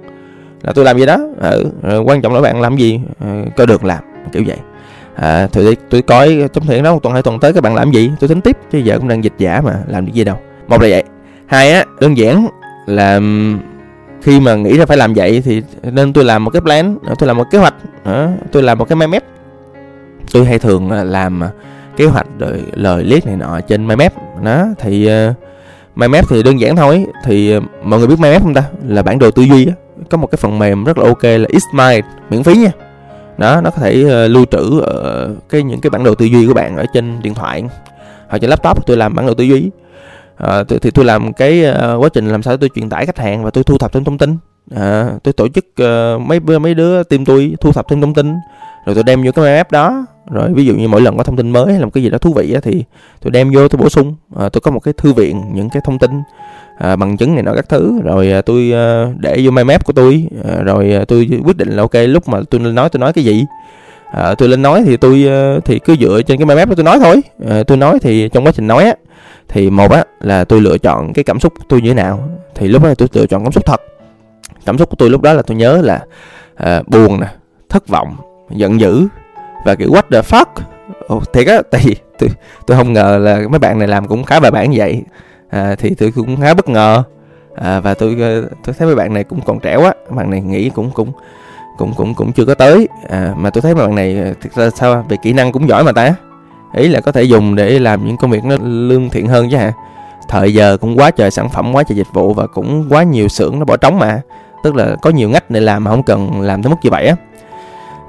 Là 0.61 0.73
tôi 0.73 0.85
làm 0.85 0.97
gì 0.97 1.05
đó. 1.05 1.17
À, 1.41 1.97
quan 2.05 2.21
trọng 2.21 2.33
là 2.33 2.41
bạn 2.41 2.61
làm 2.61 2.77
gì 2.77 3.01
à, 3.19 3.43
có 3.57 3.65
được 3.65 3.85
làm 3.85 4.03
kiểu 4.31 4.43
vậy. 4.47 4.57
À, 5.15 5.47
thì 5.51 5.75
tôi 5.89 6.01
coi 6.01 6.49
trong 6.53 6.65
thiện 6.65 6.83
đó 6.83 6.93
một 6.93 7.03
tuần 7.03 7.13
hai 7.13 7.23
tuần 7.23 7.39
tới 7.39 7.53
các 7.53 7.63
bạn 7.63 7.75
làm 7.75 7.91
gì 7.91 8.11
tôi 8.19 8.27
tính 8.27 8.41
tiếp 8.41 8.57
chứ 8.71 8.77
giờ 8.77 8.97
cũng 8.97 9.07
đang 9.07 9.23
dịch 9.23 9.33
giả 9.37 9.61
mà 9.61 9.73
làm 9.87 10.05
được 10.05 10.11
gì 10.13 10.23
đâu. 10.23 10.37
Một 10.67 10.81
là 10.81 10.87
vậy. 10.89 11.03
Hai 11.45 11.71
á 11.71 11.85
đơn 12.01 12.17
giản 12.17 12.47
là 12.85 13.19
khi 14.21 14.39
mà 14.39 14.55
nghĩ 14.55 14.77
ra 14.77 14.85
phải 14.85 14.97
làm 14.97 15.13
vậy 15.13 15.41
thì 15.45 15.61
nên 15.83 16.13
tôi 16.13 16.23
làm 16.23 16.43
một 16.43 16.49
cái 16.49 16.61
plan 16.61 16.97
tôi 17.19 17.27
làm 17.27 17.37
một 17.37 17.43
kế 17.51 17.57
hoạch 17.57 17.73
tôi 18.51 18.63
làm 18.63 18.77
một 18.77 18.89
cái 18.89 18.95
mind 18.95 19.11
map 19.11 19.23
tôi 20.31 20.45
hay 20.45 20.59
thường 20.59 20.89
à, 20.89 21.03
làm 21.03 21.43
à, 21.43 21.49
kế 21.97 22.05
hoạch 22.05 22.27
rồi 22.39 22.63
lời 22.73 23.03
liếc 23.03 23.25
này 23.25 23.35
nọ 23.35 23.59
trên 23.61 23.87
mind 23.87 23.99
map. 23.99 24.13
Đó 24.43 24.67
thì 24.79 25.07
à, 25.07 25.29
uh, 25.29 25.97
mind 25.97 26.11
map 26.11 26.25
thì 26.29 26.43
đơn 26.43 26.59
giản 26.59 26.75
thôi. 26.75 27.05
Thì 27.23 27.57
uh, 27.57 27.63
mọi 27.83 27.99
người 27.99 28.07
biết 28.07 28.19
mind 28.19 28.33
map 28.33 28.43
không 28.43 28.53
ta? 28.53 28.63
Là 28.87 29.03
bản 29.03 29.19
đồ 29.19 29.31
tư 29.31 29.43
duy 29.43 29.65
đó. 29.65 29.73
có 30.09 30.17
một 30.17 30.27
cái 30.27 30.37
phần 30.37 30.59
mềm 30.59 30.83
rất 30.83 30.97
là 30.97 31.05
ok 31.05 31.23
là 31.23 31.47
Xmind 31.49 32.05
miễn 32.29 32.43
phí 32.43 32.55
nha. 32.55 32.71
Đó 33.37 33.61
nó 33.61 33.69
có 33.69 33.81
thể 33.81 34.03
uh, 34.05 34.31
lưu 34.31 34.45
trữ 34.45 34.77
uh, 34.77 35.49
cái 35.49 35.63
những 35.63 35.81
cái 35.81 35.89
bản 35.89 36.03
đồ 36.03 36.15
tư 36.15 36.25
duy 36.25 36.47
của 36.47 36.53
bạn 36.53 36.77
ở 36.77 36.85
trên 36.93 37.21
điện 37.21 37.33
thoại. 37.33 37.63
Hoặc 38.29 38.37
trên 38.37 38.49
laptop 38.49 38.85
tôi 38.85 38.97
làm 38.97 39.15
bản 39.15 39.25
đồ 39.25 39.33
tư 39.33 39.43
duy. 39.43 39.69
Uh, 40.43 40.67
thì, 40.67 40.79
thì 40.79 40.91
tôi 40.91 41.05
làm 41.05 41.33
cái 41.33 41.65
uh, 41.69 42.03
quá 42.03 42.09
trình 42.13 42.27
làm 42.27 42.43
sao 42.43 42.57
tôi 42.57 42.69
truyền 42.75 42.89
tải 42.89 43.05
khách 43.05 43.17
hàng 43.19 43.43
và 43.43 43.49
tôi 43.49 43.63
thu 43.63 43.77
thập 43.77 43.93
thêm 43.93 44.03
thông 44.03 44.17
tin. 44.17 44.37
À, 44.75 45.09
tôi 45.23 45.33
tổ 45.33 45.47
chức 45.47 45.65
uh, 45.81 46.21
mấy 46.21 46.39
mấy 46.39 46.73
đứa 46.73 47.03
team 47.03 47.25
tôi 47.25 47.55
thu 47.61 47.71
thập 47.71 47.87
thêm 47.89 48.01
thông 48.01 48.13
tin. 48.13 48.35
Rồi 48.85 48.95
tôi 48.95 49.03
đem 49.03 49.23
vô 49.23 49.31
cái 49.31 49.57
map 49.57 49.71
đó 49.71 50.05
rồi 50.31 50.49
ví 50.53 50.65
dụ 50.65 50.75
như 50.75 50.87
mỗi 50.87 51.01
lần 51.01 51.17
có 51.17 51.23
thông 51.23 51.35
tin 51.35 51.49
mới 51.49 51.73
hay 51.73 51.83
một 51.83 51.89
cái 51.93 52.03
gì 52.03 52.09
đó 52.09 52.17
thú 52.17 52.33
vị 52.33 52.53
á, 52.53 52.59
thì 52.63 52.83
tôi 53.21 53.31
đem 53.31 53.51
vô 53.51 53.67
tôi 53.67 53.77
bổ 53.77 53.89
sung. 53.89 54.15
À, 54.35 54.49
tôi 54.49 54.61
có 54.61 54.71
một 54.71 54.79
cái 54.79 54.93
thư 54.93 55.13
viện 55.13 55.41
những 55.53 55.69
cái 55.69 55.81
thông 55.85 55.99
tin 55.99 56.11
à, 56.77 56.95
bằng 56.95 57.17
chứng 57.17 57.33
này 57.35 57.43
nọ 57.43 57.53
các 57.55 57.69
thứ. 57.69 58.01
Rồi 58.03 58.31
à, 58.31 58.41
tôi 58.41 58.71
à, 58.73 59.07
để 59.19 59.41
vô 59.43 59.51
mind 59.51 59.67
map 59.67 59.85
của 59.85 59.93
tôi. 59.93 60.27
À, 60.49 60.61
rồi 60.63 60.93
à, 60.93 61.05
tôi 61.07 61.29
quyết 61.45 61.57
định 61.57 61.69
là 61.69 61.81
ok 61.81 61.93
lúc 61.93 62.27
mà 62.27 62.39
tôi 62.49 62.61
lên 62.61 62.75
nói 62.75 62.89
tôi 62.89 62.99
nói 62.99 63.13
cái 63.13 63.23
gì. 63.23 63.45
À, 64.11 64.35
tôi 64.37 64.49
lên 64.49 64.61
nói 64.61 64.83
thì 64.85 64.97
tôi 64.97 65.25
à, 65.27 65.55
thì 65.65 65.79
cứ 65.79 65.95
dựa 65.99 66.21
trên 66.21 66.37
cái 66.37 66.45
mind 66.45 66.57
map 66.57 66.69
đó 66.69 66.75
tôi 66.75 66.85
nói 66.85 66.99
thôi. 66.99 67.21
À, 67.49 67.63
tôi 67.63 67.77
nói 67.77 67.99
thì 68.01 68.29
trong 68.29 68.45
quá 68.45 68.51
trình 68.51 68.67
nói 68.67 68.83
á 68.83 68.93
thì 69.47 69.69
một 69.69 69.91
á 69.91 70.03
là 70.19 70.43
tôi 70.43 70.61
lựa 70.61 70.77
chọn 70.77 71.13
cái 71.13 71.23
cảm 71.23 71.39
xúc 71.39 71.53
của 71.57 71.63
tôi 71.69 71.81
như 71.81 71.89
thế 71.89 71.93
nào. 71.93 72.29
Thì 72.55 72.67
lúc 72.67 72.83
đó 72.83 72.93
tôi 72.97 73.07
lựa 73.13 73.25
chọn 73.25 73.43
cảm 73.43 73.51
xúc 73.51 73.65
thật. 73.65 73.81
Cảm 74.65 74.77
xúc 74.77 74.89
của 74.89 74.95
tôi 74.95 75.09
lúc 75.09 75.21
đó 75.21 75.33
là 75.33 75.41
tôi 75.41 75.57
nhớ 75.57 75.81
là 75.81 76.05
à, 76.55 76.81
buồn 76.87 77.19
nè 77.19 77.27
thất 77.69 77.87
vọng 77.87 78.15
giận 78.51 78.79
dữ 78.79 79.07
và 79.67 79.75
kiểu 79.75 79.89
what 79.89 80.01
the 80.11 80.21
fuck? 80.21 80.45
Ồ, 81.07 81.21
thiệt 81.33 81.47
á 81.47 81.61
tại 81.71 81.81
vì 81.85 81.95
tôi, 82.19 82.29
tôi 82.67 82.77
không 82.77 82.93
ngờ 82.93 83.17
là 83.21 83.41
mấy 83.49 83.59
bạn 83.59 83.79
này 83.79 83.87
làm 83.87 84.07
cũng 84.07 84.23
khá 84.23 84.39
bài 84.39 84.51
bản 84.51 84.71
vậy. 84.75 85.03
À, 85.49 85.75
thì 85.77 85.95
tôi 85.95 86.11
cũng 86.11 86.41
khá 86.41 86.53
bất 86.53 86.69
ngờ. 86.69 87.03
À, 87.55 87.79
và 87.79 87.93
tôi 87.93 88.17
ờ, 88.19 88.41
tôi 88.65 88.75
thấy 88.77 88.85
mấy 88.85 88.95
bạn 88.95 89.13
này 89.13 89.23
cũng 89.23 89.39
còn 89.45 89.59
trẻ 89.59 89.75
quá 89.75 89.93
bạn 90.09 90.29
này 90.29 90.41
nghĩ 90.41 90.69
cũng 90.69 90.91
cũng 90.91 91.11
cũng 91.77 91.93
cũng 91.93 92.13
cũng 92.13 92.31
chưa 92.31 92.45
có 92.45 92.53
tới. 92.53 92.87
À, 93.09 93.33
mà 93.37 93.49
tôi 93.49 93.61
thấy 93.61 93.75
bạn 93.75 93.95
này 93.95 94.17
ờ, 94.23 94.33
thực 94.41 94.53
ra 94.55 94.69
sao 94.69 95.05
về 95.09 95.17
kỹ 95.23 95.33
năng 95.33 95.51
cũng 95.51 95.69
giỏi 95.69 95.83
mà 95.83 95.91
ta. 95.91 96.15
Ý 96.73 96.87
là 96.87 97.01
có 97.01 97.11
thể 97.11 97.23
dùng 97.23 97.55
để 97.55 97.79
làm 97.79 98.07
những 98.07 98.17
công 98.17 98.31
việc 98.31 98.45
nó 98.45 98.55
lương 98.63 99.09
thiện 99.09 99.27
hơn 99.27 99.49
chứ 99.51 99.57
hả? 99.57 99.71
Thời 100.29 100.53
giờ 100.53 100.77
cũng 100.81 100.97
quá 100.97 101.11
trời 101.11 101.31
sản 101.31 101.49
phẩm 101.49 101.73
quá 101.73 101.83
trời 101.83 101.95
dịch 101.97 102.13
vụ 102.13 102.33
và 102.33 102.47
cũng 102.47 102.87
quá 102.89 103.03
nhiều 103.03 103.27
xưởng 103.27 103.59
nó 103.59 103.65
bỏ 103.65 103.77
trống 103.77 103.99
mà. 103.99 104.21
Tức 104.63 104.75
là 104.75 104.95
có 105.01 105.09
nhiều 105.09 105.29
ngách 105.29 105.51
để 105.51 105.59
làm 105.59 105.83
mà 105.83 105.91
không 105.91 106.03
cần 106.03 106.41
làm 106.41 106.63
tới 106.63 106.69
mức 106.69 106.77
như 106.83 106.89
vậy 106.89 107.07
á 107.07 107.15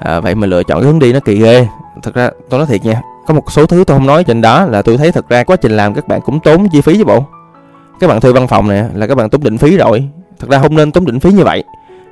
à, 0.00 0.20
vậy 0.20 0.34
mà 0.34 0.46
lựa 0.46 0.62
chọn 0.62 0.80
cái 0.80 0.86
hướng 0.90 0.98
đi 0.98 1.12
nó 1.12 1.20
kỳ 1.20 1.34
ghê. 1.34 1.66
Thật 2.02 2.14
ra 2.14 2.30
tôi 2.50 2.58
nói 2.58 2.66
thiệt 2.66 2.84
nha 2.84 3.02
có 3.26 3.34
một 3.34 3.52
số 3.52 3.66
thứ 3.66 3.84
tôi 3.86 3.98
không 3.98 4.06
nói 4.06 4.24
trên 4.24 4.40
đó 4.40 4.64
là 4.64 4.82
tôi 4.82 4.96
thấy 4.96 5.12
thật 5.12 5.28
ra 5.28 5.44
quá 5.44 5.56
trình 5.56 5.76
làm 5.76 5.94
các 5.94 6.08
bạn 6.08 6.20
cũng 6.20 6.40
tốn 6.40 6.68
chi 6.72 6.80
phí 6.80 6.98
chứ 6.98 7.04
bộ. 7.04 7.24
Các 8.00 8.06
bạn 8.06 8.20
thuê 8.20 8.32
văn 8.32 8.48
phòng 8.48 8.68
này 8.68 8.84
là 8.94 9.06
các 9.06 9.14
bạn 9.14 9.30
tốn 9.30 9.42
định 9.42 9.58
phí 9.58 9.76
rồi. 9.76 10.08
Thật 10.38 10.50
ra 10.50 10.58
không 10.58 10.76
nên 10.76 10.92
tốn 10.92 11.04
định 11.04 11.20
phí 11.20 11.30
như 11.30 11.44
vậy. 11.44 11.64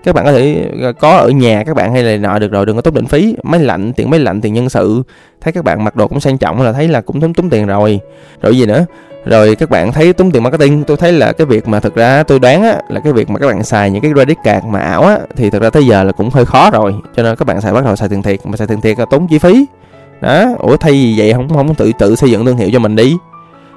Các 0.04 0.14
bạn 0.14 0.24
có 0.24 0.32
thể 0.32 0.70
ờ, 0.82 0.92
có 0.92 1.16
ở 1.16 1.28
nhà 1.28 1.62
các 1.66 1.76
bạn 1.76 1.92
hay 1.92 2.02
là 2.02 2.16
nọ 2.16 2.38
được 2.38 2.52
rồi 2.52 2.66
đừng 2.66 2.76
có 2.76 2.82
tốn 2.82 2.94
định 2.94 3.06
phí. 3.06 3.36
Máy 3.42 3.60
lạnh 3.60 3.92
tiền 3.92 4.10
máy 4.10 4.20
lạnh 4.20 4.40
tiền 4.40 4.54
nhân 4.54 4.68
sự. 4.68 5.02
Thấy 5.40 5.52
các 5.52 5.64
bạn 5.64 5.84
mặc 5.84 5.96
đồ 5.96 6.08
cũng 6.08 6.20
sang 6.20 6.38
trọng 6.38 6.62
là 6.62 6.72
thấy 6.72 6.88
là 6.88 7.00
cũng 7.00 7.20
tốn 7.20 7.34
tốn 7.34 7.50
tiền 7.50 7.66
rồi. 7.66 8.00
Rồi 8.42 8.58
gì 8.58 8.66
nữa? 8.66 8.84
Rồi 9.26 9.54
các 9.54 9.70
bạn 9.70 9.92
thấy 9.92 10.12
tốn 10.12 10.30
tiền 10.30 10.42
marketing 10.42 10.84
tôi 10.84 10.96
thấy 10.96 11.12
là 11.12 11.32
cái 11.32 11.46
việc 11.46 11.68
mà 11.68 11.80
thực 11.80 11.94
ra 11.94 12.22
tôi 12.22 12.38
đoán 12.38 12.62
á 12.62 12.80
là 12.88 13.00
cái 13.00 13.12
việc 13.12 13.30
mà 13.30 13.38
các 13.38 13.46
bạn 13.46 13.64
xài 13.64 13.90
những 13.90 14.02
cái 14.02 14.12
credit 14.14 14.36
card 14.44 14.66
mà 14.66 14.80
ảo 14.80 15.02
á 15.02 15.18
thì 15.36 15.50
thực 15.50 15.62
ra 15.62 15.70
tới 15.70 15.86
giờ 15.86 16.04
là 16.04 16.12
cũng 16.12 16.30
hơi 16.30 16.44
khó 16.44 16.70
rồi. 16.70 16.94
Cho 17.16 17.22
nên 17.22 17.36
các 17.36 17.46
bạn 17.46 17.60
xài 17.60 17.72
bắt 17.72 17.84
đầu 17.84 17.96
xài 17.96 18.08
tiền 18.08 18.22
thiệt 18.22 18.46
mà 18.46 18.56
xài 18.56 18.66
tiền 18.66 18.80
thiệt 18.80 18.98
là 18.98 19.04
tốn 19.10 19.26
chi 19.26 19.38
phí. 19.38 19.66
Đó 20.20 20.44
ủa 20.58 20.76
thay 20.76 20.92
vì 20.92 21.14
vậy 21.18 21.32
không 21.32 21.48
không 21.48 21.74
tự 21.74 21.92
tự 21.98 22.16
xây 22.16 22.30
dựng 22.30 22.46
thương 22.46 22.56
hiệu 22.56 22.70
cho 22.72 22.78
mình 22.78 22.96
đi. 22.96 23.16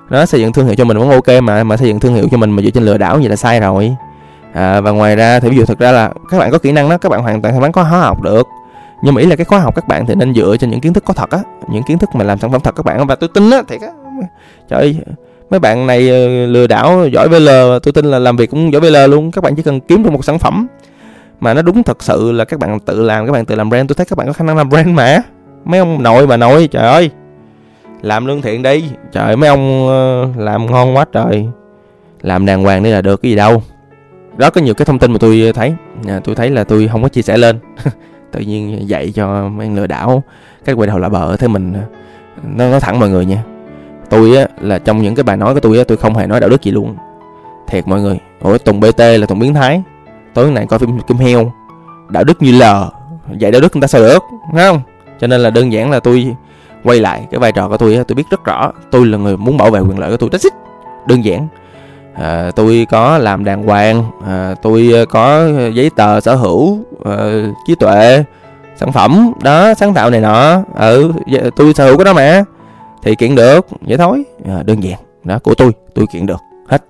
Đó 0.10 0.26
xây 0.26 0.42
dựng 0.42 0.54
thương 0.54 0.66
hiệu 0.66 0.76
cho 0.76 0.86
mình 0.86 0.98
vẫn 0.98 1.10
ok 1.10 1.44
mà 1.44 1.64
mà 1.64 1.78
xây 1.78 1.88
dựng 1.88 2.00
thương 2.00 2.16
hiệu 2.16 2.28
cho 2.32 2.38
mình 2.38 2.52
mà 2.52 2.62
dựa 2.62 2.70
trên 2.70 2.84
lừa 2.84 2.98
đảo 2.98 3.18
vậy 3.18 3.30
là 3.30 3.36
sai 3.36 3.60
rồi. 3.60 3.96
À, 4.54 4.82
và 4.82 4.92
ngoài 4.92 5.16
ra 5.16 5.40
thì 5.40 5.50
ví 5.50 5.58
dụ 5.58 5.66
thực 5.66 5.80
ra 5.80 5.92
là 5.92 6.12
các 6.32 6.38
bạn 6.38 6.52
có 6.52 6.58
kỹ 6.58 6.72
năng 6.72 6.90
đó 6.90 6.98
các 6.98 7.10
bạn 7.10 7.22
hoàn 7.22 7.42
toàn 7.42 7.60
bán 7.60 7.72
có 7.72 7.84
hóa 7.84 8.00
học 8.00 8.22
được. 8.22 8.48
Nhưng 9.04 9.14
mà 9.14 9.22
ý 9.22 9.28
là 9.28 9.36
cái 9.36 9.46
khóa 9.46 9.60
học 9.60 9.76
các 9.76 9.88
bạn 9.88 10.06
thì 10.06 10.16
nên 10.16 10.34
dựa 10.34 10.58
trên 10.60 10.70
những 10.70 10.80
kiến 10.80 10.94
thức 10.94 11.04
có 11.06 11.14
thật 11.14 11.30
á 11.30 11.40
những 11.70 11.84
kiến 11.84 11.98
thức 11.98 12.10
mà 12.14 12.24
làm 12.24 12.40
sản 12.40 12.52
phẩm 12.52 12.62
thật 12.64 12.76
các 12.76 12.86
bạn 12.86 13.08
và 13.08 13.16
tôi 13.16 13.30
tin 13.34 13.50
á 13.50 13.62
thiệt 13.68 13.82
á. 13.82 13.88
Trời 14.70 14.80
ơi 14.80 15.00
mấy 15.50 15.60
bạn 15.60 15.88
này 15.88 16.10
ờ, 16.10 16.46
lừa 16.46 16.68
đảo 16.68 17.08
giỏi 17.12 17.30
VL 17.30 17.50
tôi 17.84 17.94
tin 17.94 18.06
là 18.06 18.20
làm 18.20 18.38
việc 18.38 18.50
cũng 18.50 18.74
giỏi 18.74 18.82
VL 18.82 19.12
luôn. 19.12 19.32
Các 19.32 19.44
bạn 19.44 19.56
chỉ 19.56 19.64
cần 19.64 19.80
kiếm 19.80 20.04
được 20.04 20.10
một 20.10 20.26
sản 20.26 20.40
phẩm 20.40 20.68
mà 21.40 21.54
nó 21.54 21.62
đúng 21.62 21.84
thật 21.84 22.04
sự 22.04 22.32
là 22.32 22.46
các 22.46 22.60
bạn 22.60 22.80
tự 22.80 23.04
làm 23.04 23.26
các 23.26 23.32
bạn 23.32 23.46
tự 23.46 23.56
làm 23.56 23.70
brand. 23.70 23.90
Tôi 23.90 23.96
thấy 23.96 24.06
các 24.06 24.18
bạn 24.18 24.28
có 24.28 24.34
khả 24.34 24.46
năng 24.46 24.58
làm 24.58 24.70
brand 24.70 24.88
mà. 24.88 25.22
Mấy 25.66 25.80
ông 25.80 26.04
nội 26.04 26.28
bà 26.28 26.38
nội 26.38 26.68
trời 26.68 26.84
ơi. 26.84 27.10
Làm 28.02 28.26
lương 28.26 28.42
thiện 28.42 28.64
đi. 28.64 28.84
Trời 29.12 29.36
mấy 29.36 29.50
ông 29.50 29.88
ờ, 29.88 30.28
làm 30.44 30.72
ngon 30.72 30.96
quá 30.96 31.06
trời. 31.12 31.48
Làm 32.22 32.46
đàng 32.46 32.64
hoàng 32.64 32.84
đi 32.84 32.92
là 32.92 33.02
được 33.02 33.22
cái 33.22 33.30
gì 33.30 33.36
đâu. 33.36 33.64
Đó 34.38 34.50
có 34.50 34.62
nhiều 34.62 34.74
cái 34.74 34.86
thông 34.86 35.00
tin 35.00 35.12
mà 35.12 35.18
tôi 35.20 35.52
thấy. 35.56 35.74
À, 36.08 36.20
tôi 36.24 36.36
thấy 36.36 36.50
là 36.50 36.64
tôi 36.64 36.90
không 36.92 37.04
có 37.04 37.10
chia 37.10 37.22
sẻ 37.22 37.38
lên. 37.38 37.60
Tự 38.32 38.40
nhiên 38.40 38.90
dạy 38.90 39.12
cho 39.16 39.50
mấy 39.50 39.70
lừa 39.70 39.88
đảo. 39.88 40.24
Cái 40.66 40.76
quay 40.76 40.88
đầu 40.88 41.00
là 41.00 41.10
bờ 41.10 41.38
thế 41.38 41.48
mình 41.48 41.74
ờ, 41.74 41.82
nó 42.56 42.70
nói 42.70 42.80
thẳng 42.80 43.00
mọi 43.00 43.10
người 43.10 43.26
nha 43.26 43.44
tôi 44.10 44.38
á 44.38 44.48
là 44.62 44.80
trong 44.80 45.02
những 45.02 45.16
cái 45.16 45.24
bài 45.24 45.38
nói 45.38 45.54
của 45.54 45.60
tôi 45.60 45.78
á 45.78 45.84
tôi 45.88 45.98
không 45.98 46.16
hề 46.16 46.28
nói 46.28 46.40
đạo 46.40 46.50
đức 46.50 46.64
gì 46.64 46.72
luôn. 46.72 46.96
Thiệt 47.68 47.88
mọi 47.88 48.02
người 48.02 48.20
ủa 48.42 48.58
tùng 48.58 48.80
bt 48.80 49.00
là 49.00 49.26
tùng 49.28 49.40
biến 49.40 49.54
thái. 49.54 49.82
Tối 50.34 50.52
nay 50.52 50.66
coi 50.70 50.80
phim 50.80 51.00
kim 51.00 51.18
heo. 51.18 51.52
Đạo 52.10 52.24
đức 52.24 52.42
như 52.42 52.52
lờ 52.52 52.90
dạy 53.38 53.52
đạo 53.52 53.62
đức 53.62 53.76
người 53.76 53.82
ta 53.82 53.88
sao 53.88 54.02
được 54.02 54.24
đúng 54.52 54.62
không? 54.62 54.82
Cho 55.20 55.28
nên 55.28 55.42
là 55.42 55.50
đơn 55.50 55.72
giản 55.72 55.92
là 55.92 56.00
tôi 56.00 56.36
quay 56.84 57.00
lại 57.00 57.28
cái 57.32 57.40
vai 57.40 57.52
trò 57.52 57.70
của 57.70 57.78
tôi 57.78 57.96
á 57.96 58.04
tôi 58.08 58.16
biết 58.16 58.24
rất 58.32 58.44
rõ 58.44 58.72
tôi 58.92 59.06
là 59.06 59.18
người 59.18 59.38
muốn 59.38 59.58
bảo 59.58 59.72
vệ 59.72 59.80
quyền 59.80 60.00
lợi 60.00 60.12
của 60.12 60.18
tôi. 60.18 60.30
That's 60.30 60.44
it. 60.44 60.54
Đơn 61.08 61.26
giản. 61.26 61.48
À, 62.16 62.52
tôi 62.56 62.88
có 62.92 63.18
làm 63.18 63.44
đàng 63.44 63.64
hoàng 63.64 64.04
à, 64.28 64.56
tôi 64.62 65.06
có 65.10 65.48
giấy 65.74 65.90
tờ 65.96 66.22
sở 66.22 66.36
hữu 66.36 66.80
à, 67.06 67.16
trí 67.68 67.76
tuệ 67.76 68.24
sản 68.76 68.92
phẩm 68.92 69.32
đó 69.44 69.74
sáng 69.74 69.94
tạo 69.94 70.10
này 70.10 70.22
nọ. 70.22 70.62
Ừ 70.76 71.12
dạ, 71.28 71.42
tôi 71.56 71.74
sở 71.74 71.86
hữu 71.86 71.98
cái 71.98 72.06
đó 72.06 72.14
mà 72.14 72.44
thì 73.04 73.16
kiện 73.16 73.36
được 73.36 73.68
vậy 73.82 73.98
thôi. 73.98 74.24
À, 74.46 74.64
đơn 74.64 74.84
giản. 74.84 75.00
Đó 75.24 75.40
của 75.44 75.54
tôi 75.54 75.72
tôi 75.94 76.06
kiện 76.14 76.26
được. 76.26 76.40
Hết. 76.68 76.84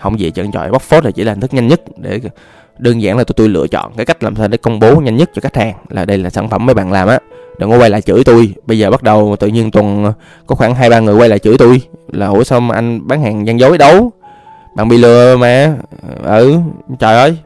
Không 0.00 0.20
gì 0.20 0.30
chọn 0.30 0.52
chọi 0.52 0.70
bóc 0.70 0.82
phốt 0.82 1.04
là 1.04 1.10
chỉ 1.10 1.24
là 1.24 1.32
hình 1.32 1.40
thức 1.40 1.54
nhanh 1.54 1.68
nhất 1.68 1.80
để 1.96 2.20
đơn 2.78 3.02
giản 3.02 3.16
là 3.16 3.24
tụi 3.24 3.34
tôi 3.34 3.48
lựa 3.48 3.66
chọn 3.66 3.92
cái 3.96 4.06
cách 4.06 4.22
làm 4.22 4.36
sao 4.36 4.48
để 4.48 4.56
công 4.56 4.80
bố 4.80 5.00
nhanh 5.00 5.16
nhất 5.16 5.30
cho 5.34 5.40
khách 5.40 5.56
hàng 5.56 5.74
là 5.88 6.04
đây 6.04 6.18
là 6.18 6.30
sản 6.30 6.48
phẩm 6.48 6.66
mấy 6.66 6.74
bạn 6.74 6.92
làm 6.92 7.08
á. 7.08 7.18
Đừng 7.58 7.70
có 7.70 7.78
quay 7.78 7.90
lại 7.90 8.00
chửi 8.00 8.24
tôi. 8.24 8.54
Bây 8.66 8.78
giờ 8.78 8.90
bắt 8.90 9.02
đầu 9.02 9.36
tự 9.40 9.46
nhiên 9.46 9.70
tuần 9.70 10.04
ờ, 10.04 10.12
có 10.46 10.54
khoảng 10.54 10.74
hai 10.74 10.90
ba 10.90 11.00
người 11.00 11.14
quay 11.14 11.28
lại 11.28 11.38
chửi 11.38 11.58
tôi 11.58 11.82
là 12.12 12.26
ủa 12.26 12.44
sao 12.44 12.60
mà 12.60 12.74
anh 12.74 13.08
bán 13.08 13.22
hàng 13.22 13.46
gian 13.46 13.60
dối 13.60 13.78
đấu 13.78 14.12
bạn 14.76 14.88
bị 14.88 14.98
lừa 14.98 15.36
mà. 15.36 15.74
Ờ, 16.24 16.38
ừ 16.38 16.58
trời 16.98 17.16
ơi. 17.16 17.36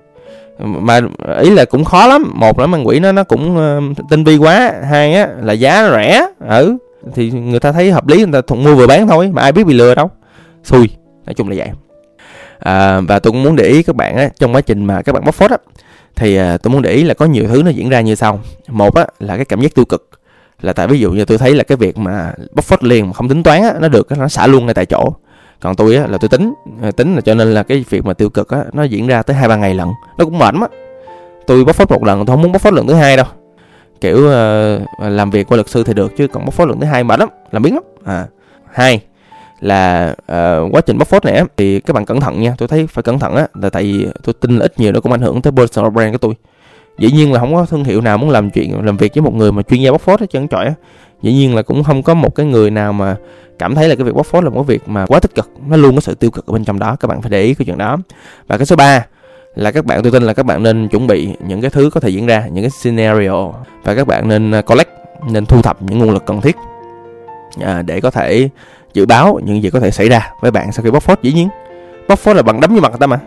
Mà 0.59 1.01
ý 1.41 1.51
là 1.51 1.65
cũng 1.65 1.85
khó 1.85 2.07
lắm. 2.07 2.33
Một 2.35 2.59
là 2.59 2.67
mang 2.67 2.87
quỷ 2.87 3.01
nó 3.01 3.13
nó 3.13 3.25
cũng 3.25 3.57
uh, 3.57 3.97
tinh 4.11 4.25
vi 4.25 4.37
quá. 4.37 4.73
Hai 4.91 5.15
á 5.15 5.29
là 5.43 5.53
giá 5.53 5.83
nó 5.83 5.97
rẻ. 5.97 6.27
Ừ 6.49 6.77
thì 7.15 7.31
người 7.31 7.61
ta 7.61 7.73
thấy 7.73 7.93
hợp 7.93 8.09
lý 8.09 8.17
người 8.17 8.33
ta 8.33 8.41
thuận 8.41 8.65
mua 8.65 8.75
vừa 8.75 8.87
bán 8.87 9.09
thôi 9.09 9.31
mà 9.33 9.43
ai 9.43 9.53
biết 9.53 9.65
bị 9.65 9.75
lừa 9.75 9.95
đâu. 9.95 10.11
Xui 10.65 10.89
nói 11.27 11.35
chung 11.35 11.49
là 11.49 11.57
vậy. 11.59 11.69
À, 12.59 13.01
và 13.01 13.19
tôi 13.19 13.33
cũng 13.33 13.43
muốn 13.43 13.57
để 13.57 13.65
ý 13.65 13.83
các 13.83 13.97
bạn 13.97 14.17
á 14.17 14.29
trong 14.39 14.55
quá 14.55 14.61
trình 14.61 14.85
mà 14.85 15.03
các 15.03 15.13
bạn 15.13 15.25
bóc 15.25 15.35
phốt 15.35 15.51
á 15.51 15.57
thì 16.17 16.37
à, 16.37 16.59
tôi 16.59 16.73
muốn 16.73 16.83
để 16.83 16.91
ý 16.91 17.05
là 17.05 17.15
có 17.15 17.27
nhiều 17.27 17.45
thứ 17.49 17.63
nó 17.63 17.71
diễn 17.71 17.89
ra 17.89 18.01
như 18.01 18.15
sau. 18.15 18.41
Một 18.69 18.95
á 18.95 19.07
là 19.19 19.37
cái 19.37 19.45
cảm 19.45 19.61
giác 19.61 19.75
tiêu 19.75 19.85
cực. 19.85 20.11
Là 20.61 20.73
tại 20.73 20.87
ví 20.87 21.01
dụ 21.01 21.13
như 21.13 21.25
tôi 21.25 21.39
thấy 21.39 21.55
là 21.55 21.65
cái 21.65 21.77
việc 21.77 21.99
mà 21.99 22.33
bóc 22.55 22.65
phốt 22.65 22.85
liền 22.85 23.07
mà 23.07 23.13
không 23.13 23.29
tính 23.29 23.43
toán 23.43 23.63
á 23.63 23.75
nó 23.81 23.89
được 23.89 24.13
nó 24.19 24.29
xả 24.29 24.47
luôn 24.47 24.67
ngay 24.67 24.75
tại 24.75 24.87
chỗ. 24.87 25.15
Còn 25.61 25.77
tôi 25.77 25.97
á 25.97 26.07
là 26.07 26.19
tôi 26.19 26.29
tính 26.29 26.55
à, 26.83 26.91
tính 26.91 27.15
là 27.15 27.21
cho 27.21 27.35
nên 27.35 27.55
là 27.55 27.63
cái 27.63 27.85
việc 27.91 28.05
mà 28.05 28.15
tiêu 28.15 28.31
cực 28.31 28.49
á 28.49 28.59
nó 28.73 28.83
diễn 28.83 29.07
ra 29.07 29.23
tới 29.23 29.37
hai 29.37 29.49
ba 29.49 29.57
ngày 29.57 29.75
lần 29.75 29.91
nó 30.19 30.25
cũng 30.25 30.39
mệt 30.39 30.55
á. 30.55 30.69
Tôi 31.47 31.65
bóc 31.65 31.77
phốt 31.77 31.91
một 31.91 32.05
lần 32.05 32.27
tôi 32.27 32.37
không 32.37 32.43
muốn 32.43 32.53
bóc 32.53 32.63
phốt 32.63 32.73
lần 32.73 32.87
thứ 32.87 32.95
hai 32.95 33.17
đâu 33.17 33.27
kiểu 34.05 34.17
uh, 34.17 35.13
làm 35.13 35.31
việc 35.31 35.49
qua 35.49 35.57
luật 35.57 35.69
sư 35.69 35.85
thì 35.85 35.95
được 35.95 36.17
chứ 36.17 36.29
còn 36.29 36.45
bóc 36.45 36.55
phốt 36.55 36.69
lần 36.69 36.81
thứ 36.81 36.87
hai 36.87 37.05
mệt 37.05 37.21
lắm 37.21 37.29
làm 37.51 37.63
biến 37.63 37.75
lắm. 37.75 37.83
À 38.05 38.27
hai 38.73 39.01
là 39.61 40.15
uh, 40.33 40.75
quá 40.75 40.81
trình 40.87 40.99
bóc 40.99 41.09
phốt 41.09 41.25
này 41.25 41.35
á 41.35 41.45
thì 41.57 41.81
các 41.81 41.93
bạn 41.93 42.05
cẩn 42.05 42.21
thận 42.21 42.43
nha 42.43 42.55
tôi 42.59 42.69
thấy 42.69 42.87
phải 42.87 43.03
cẩn 43.03 43.19
thận 43.19 43.35
á 43.35 43.47
là 43.55 43.71
tại 43.71 43.83
vì 43.83 44.07
tôi 44.23 44.35
tin 44.41 44.59
là 44.59 44.65
ít 44.65 44.73
nhiều 44.79 44.93
nó 44.93 45.01
cũng 45.01 45.13
ảnh 45.13 45.21
hưởng 45.21 45.43
tới 45.43 45.53
personal 45.53 45.91
brand 45.91 46.13
của 46.13 46.19
tôi. 46.19 46.35
Dĩ 46.99 47.11
nhiên 47.11 47.33
là 47.33 47.41
không 47.41 47.55
có 47.55 47.67
thương 47.67 47.85
hiệu 47.85 48.01
nào 48.01 48.19
muốn 48.19 48.31
làm 48.31 48.51
chuyện 48.51 48.85
làm 48.85 48.97
việc 48.97 49.15
với 49.15 49.23
một 49.23 49.35
người 49.35 49.53
mà 49.53 49.63
chuyên 49.63 49.81
gia 49.81 49.91
bóc 49.91 50.01
phốt 50.01 50.21
hết 50.21 50.31
trơn 50.31 50.49
trọi 50.49 50.67
á. 50.67 50.75
Dĩ 51.23 51.33
nhiên 51.33 51.57
là 51.57 51.63
cũng 51.63 51.85
không 51.85 52.03
có 52.03 52.15
một 52.15 52.35
cái 52.35 52.47
người 52.47 52.71
nào 52.71 52.93
mà 52.93 53.17
cảm 53.59 53.75
thấy 53.75 53.89
là 53.89 53.95
cái 53.95 54.05
việc 54.05 54.15
bóc 54.15 54.27
phốt 54.27 54.45
là 54.45 54.51
một 54.51 54.63
việc 54.63 54.89
mà 54.89 55.07
quá 55.07 55.21
tích 55.21 55.35
cực 55.35 55.51
nó 55.67 55.77
luôn 55.77 55.95
có 55.95 56.01
sự 56.01 56.15
tiêu 56.15 56.31
cực 56.31 56.47
ở 56.47 56.53
bên 56.53 56.65
trong 56.65 56.79
đó 56.79 56.97
các 57.01 57.09
bạn 57.09 57.23
phải 57.23 57.31
để 57.31 57.43
ý 57.43 57.55
cái 57.55 57.67
chuyện 57.67 57.79
đó. 57.79 57.97
Và 58.47 58.57
cái 58.59 58.67
số 58.67 58.77
3 58.77 59.07
là 59.55 59.71
các 59.71 59.85
bạn 59.85 60.03
tôi 60.03 60.13
tin 60.13 60.23
là 60.23 60.33
các 60.33 60.47
bạn 60.47 60.63
nên 60.63 60.89
chuẩn 60.89 61.07
bị 61.07 61.37
những 61.47 61.61
cái 61.61 61.71
thứ 61.71 61.91
có 61.95 62.01
thể 62.01 62.09
diễn 62.09 62.27
ra 62.27 62.47
những 62.53 62.65
cái 62.65 62.71
scenario. 62.71 63.53
Và 63.85 63.95
các 63.95 64.07
bạn 64.07 64.29
nên 64.29 64.51
à, 64.51 64.61
collect 64.61 64.91
nên 65.31 65.47
thu 65.47 65.63
thập 65.63 65.83
những 65.83 65.99
nguồn 65.99 66.11
lực 66.11 66.27
cần 66.27 66.41
thiết 66.41 66.57
à, 67.61 67.83
để 67.83 68.01
có 68.01 68.11
thể 68.11 68.49
dự 68.95 69.07
báo 69.07 69.41
những 69.45 69.63
gì 69.63 69.71
có 69.71 69.81
thể 69.81 69.91
xảy 69.91 70.09
ra 70.09 70.31
với 70.41 70.51
bạn 70.51 70.73
sau 70.73 70.83
khi 70.83 70.91
bóc 70.91 71.03
phốt. 71.03 71.23
Dĩ 71.23 71.33
nhiên 71.33 71.49
bóc 72.09 72.19
phốt 72.19 72.37
là 72.37 72.43
bạn 72.43 72.61
đấm 72.61 72.75
vô 72.75 72.81
mặt 72.81 72.89
người 72.89 72.99
ta 72.99 73.07
mà. 73.07 73.19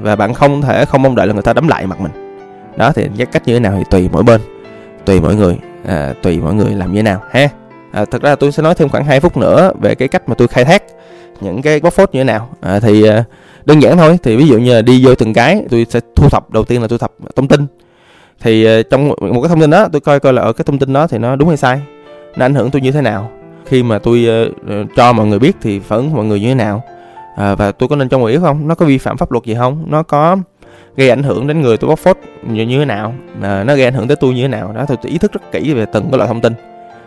Và 0.00 0.16
bạn 0.16 0.34
không 0.34 0.62
thể 0.62 0.84
không 0.84 1.02
mong 1.02 1.14
đợi 1.14 1.26
là 1.26 1.32
người 1.32 1.42
ta 1.42 1.52
đấm 1.52 1.68
lại 1.68 1.86
mặt 1.86 2.00
mình. 2.00 2.12
Đó 2.76 2.92
thì 2.92 3.08
cách 3.32 3.42
như 3.46 3.54
thế 3.54 3.60
nào 3.60 3.74
thì 3.78 3.84
tùy 3.90 4.08
mỗi 4.12 4.22
bên 4.22 4.40
tùy 5.04 5.20
mỗi 5.20 5.34
người 5.34 5.58
à, 5.86 6.14
tùy 6.22 6.40
mỗi 6.40 6.54
người 6.54 6.74
làm 6.74 6.92
như 6.92 6.98
thế 6.98 7.02
nào 7.02 7.22
ha. 7.30 7.48
À, 7.92 8.04
thật 8.04 8.22
ra 8.22 8.34
tôi 8.34 8.52
sẽ 8.52 8.62
nói 8.62 8.74
thêm 8.74 8.88
khoảng 8.88 9.04
2 9.04 9.20
phút 9.20 9.36
nữa 9.36 9.72
về 9.80 9.94
cái 9.94 10.08
cách 10.08 10.28
mà 10.28 10.34
tôi 10.34 10.48
khai 10.48 10.64
thác 10.64 10.82
những 11.40 11.62
cái 11.62 11.80
bóc 11.80 11.92
phốt 11.92 12.14
như 12.14 12.20
thế 12.20 12.24
nào? 12.24 12.48
À, 12.60 12.80
thì 12.80 13.08
à, 13.08 13.24
đơn 13.64 13.82
giản 13.82 13.96
thôi. 13.96 14.18
Thì 14.22 14.36
ví 14.36 14.48
dụ 14.48 14.58
như 14.58 14.74
là 14.74 14.82
đi 14.82 15.06
vô 15.06 15.14
từng 15.14 15.32
cái 15.32 15.64
tôi 15.70 15.86
sẽ 15.88 16.00
thu 16.16 16.28
thập 16.28 16.50
đầu 16.50 16.64
tiên 16.64 16.82
là 16.82 16.88
thu 16.88 16.98
thập 16.98 17.12
thông 17.36 17.48
tin. 17.48 17.66
Thì 18.40 18.64
à, 18.64 18.82
trong 18.90 19.08
một 19.08 19.40
cái 19.42 19.48
thông 19.48 19.60
tin 19.60 19.70
đó 19.70 19.88
tôi 19.92 20.00
coi 20.00 20.20
coi 20.20 20.32
là 20.32 20.42
ở 20.42 20.52
cái 20.52 20.64
thông 20.64 20.78
tin 20.78 20.92
đó 20.92 21.06
thì 21.06 21.18
nó 21.18 21.36
đúng 21.36 21.48
hay 21.48 21.56
sai 21.56 21.80
nó 22.36 22.44
ảnh 22.44 22.54
hưởng 22.54 22.70
tôi 22.70 22.82
như 22.82 22.92
thế 22.92 23.00
nào. 23.00 23.30
Khi 23.66 23.82
mà 23.82 23.98
tôi 23.98 24.26
uh, 24.62 24.86
cho 24.96 25.12
mọi 25.12 25.26
người 25.26 25.38
biết 25.38 25.56
thì 25.62 25.78
phản 25.78 25.98
ứng 25.98 26.14
mọi 26.14 26.24
người 26.24 26.40
như 26.40 26.48
thế 26.48 26.54
nào. 26.54 26.82
À, 27.36 27.54
và 27.54 27.72
tôi 27.72 27.88
có 27.88 27.96
nên 27.96 28.08
cho 28.08 28.18
người 28.18 28.32
yếu 28.32 28.40
không? 28.40 28.68
Nó 28.68 28.74
có 28.74 28.86
vi 28.86 28.98
phạm 28.98 29.16
pháp 29.16 29.32
luật 29.32 29.44
gì 29.44 29.54
không? 29.54 29.84
Nó 29.86 30.02
có 30.02 30.36
gây 30.96 31.10
ảnh 31.10 31.22
hưởng 31.22 31.46
đến 31.46 31.60
người 31.60 31.76
tôi 31.76 31.88
bóc 31.88 31.98
phốt 31.98 32.18
như, 32.48 32.62
như 32.62 32.78
thế 32.78 32.84
nào? 32.84 33.14
À, 33.42 33.64
nó 33.64 33.74
gây 33.74 33.84
ảnh 33.84 33.94
hưởng 33.94 34.08
tới 34.08 34.16
tôi 34.16 34.34
như 34.34 34.42
thế 34.42 34.48
nào? 34.48 34.72
Đó 34.72 34.84
tôi 34.88 34.96
ý 35.02 35.18
thức 35.18 35.32
rất 35.32 35.52
kỹ 35.52 35.74
về 35.74 35.86
từng 35.92 36.10
cái 36.10 36.18
loại 36.18 36.28
thông 36.28 36.40
tin. 36.40 36.52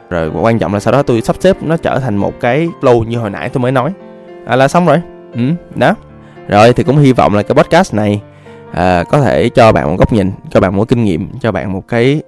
Rồi 0.10 0.32
quan 0.42 0.60
trọng 0.60 0.74
là 0.74 0.80
sau 0.80 0.92
đó 0.92 1.04
tôi 1.04 1.22
sắp 1.22 1.36
xếp 1.40 1.58
nó 1.64 1.78
trở 1.78 2.00
thành 2.00 2.18
một 2.18 2.40
cái 2.40 2.70
flow 2.82 3.04
như 3.04 3.18
hồi 3.18 3.30
nãy 3.30 3.50
tôi 3.50 3.62
mới 3.62 3.72
nói 3.72 3.92
à, 4.46 4.56
là 4.56 4.68
xong 4.68 4.86
rồi. 4.86 5.02
Ừ, 5.34 5.42
đó. 5.76 5.96
Rồi 6.48 6.74
thì 6.74 6.84
cũng 6.84 6.98
hy 6.98 7.14
vọng 7.14 7.36
là 7.36 7.44
cái 7.44 7.56
podcast 7.56 7.94
này 7.94 8.22
à, 8.74 9.04
có 9.04 9.22
thể 9.22 9.50
cho 9.50 9.72
bạn 9.72 9.90
một 9.90 9.96
góc 10.00 10.14
nhìn 10.14 10.32
cho 10.52 10.60
bạn 10.60 10.76
một 10.76 10.88
kinh 10.88 11.04
nghiệm 11.04 11.30
cho 11.40 11.52
bạn 11.52 11.74
một 11.74 11.88
cái 11.88 12.22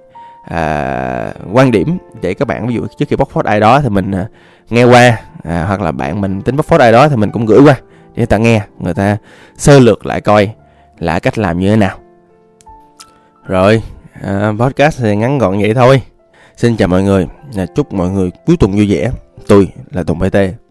à, 0.44 1.32
quan 1.52 1.70
điểm 1.70 1.98
để 2.20 2.34
các 2.34 2.48
bạn 2.48 2.66
ví 2.66 2.74
dụ 2.74 2.86
trước 2.98 3.08
khi 3.08 3.16
bóc 3.16 3.30
phốt 3.30 3.44
ai 3.44 3.60
đó 3.60 3.80
thì 3.80 3.88
mình 3.88 4.10
à, 4.10 4.26
nghe 4.70 4.84
qua 4.84 5.20
à, 5.44 5.64
hoặc 5.68 5.80
là 5.80 5.92
bạn 5.92 6.20
mình 6.20 6.42
tính 6.42 6.56
bóc 6.56 6.66
phốt 6.66 6.80
ai 6.80 6.92
đó 6.92 7.08
thì 7.08 7.16
mình 7.16 7.30
cũng 7.30 7.46
gửi 7.46 7.60
qua 7.60 7.74
để 8.14 8.16
người 8.16 8.26
ta 8.26 8.36
nghe 8.36 8.62
người 8.78 8.94
ta 8.94 9.16
sơ 9.56 9.78
lược 9.78 10.06
lại 10.06 10.20
coi 10.20 10.50
là 10.98 11.18
cách 11.18 11.38
làm 11.38 11.58
như 11.58 11.70
thế 11.70 11.76
nào. 11.76 11.98
Rồi 13.46 13.82
à, 14.22 14.52
podcast 14.58 15.02
thì 15.02 15.16
ngắn 15.16 15.38
gọn 15.38 15.60
vậy 15.60 15.74
thôi. 15.74 16.02
Xin 16.56 16.76
chào 16.76 16.88
mọi 16.88 17.02
người. 17.02 17.26
À, 17.56 17.66
chúc 17.74 17.92
mọi 17.92 18.10
người 18.10 18.30
cuối 18.46 18.56
tuần 18.60 18.72
vui 18.72 18.86
vẻ. 18.90 19.10
Tôi 19.48 19.68
là 19.92 20.02
tùng 20.02 20.18
bt 20.18 20.65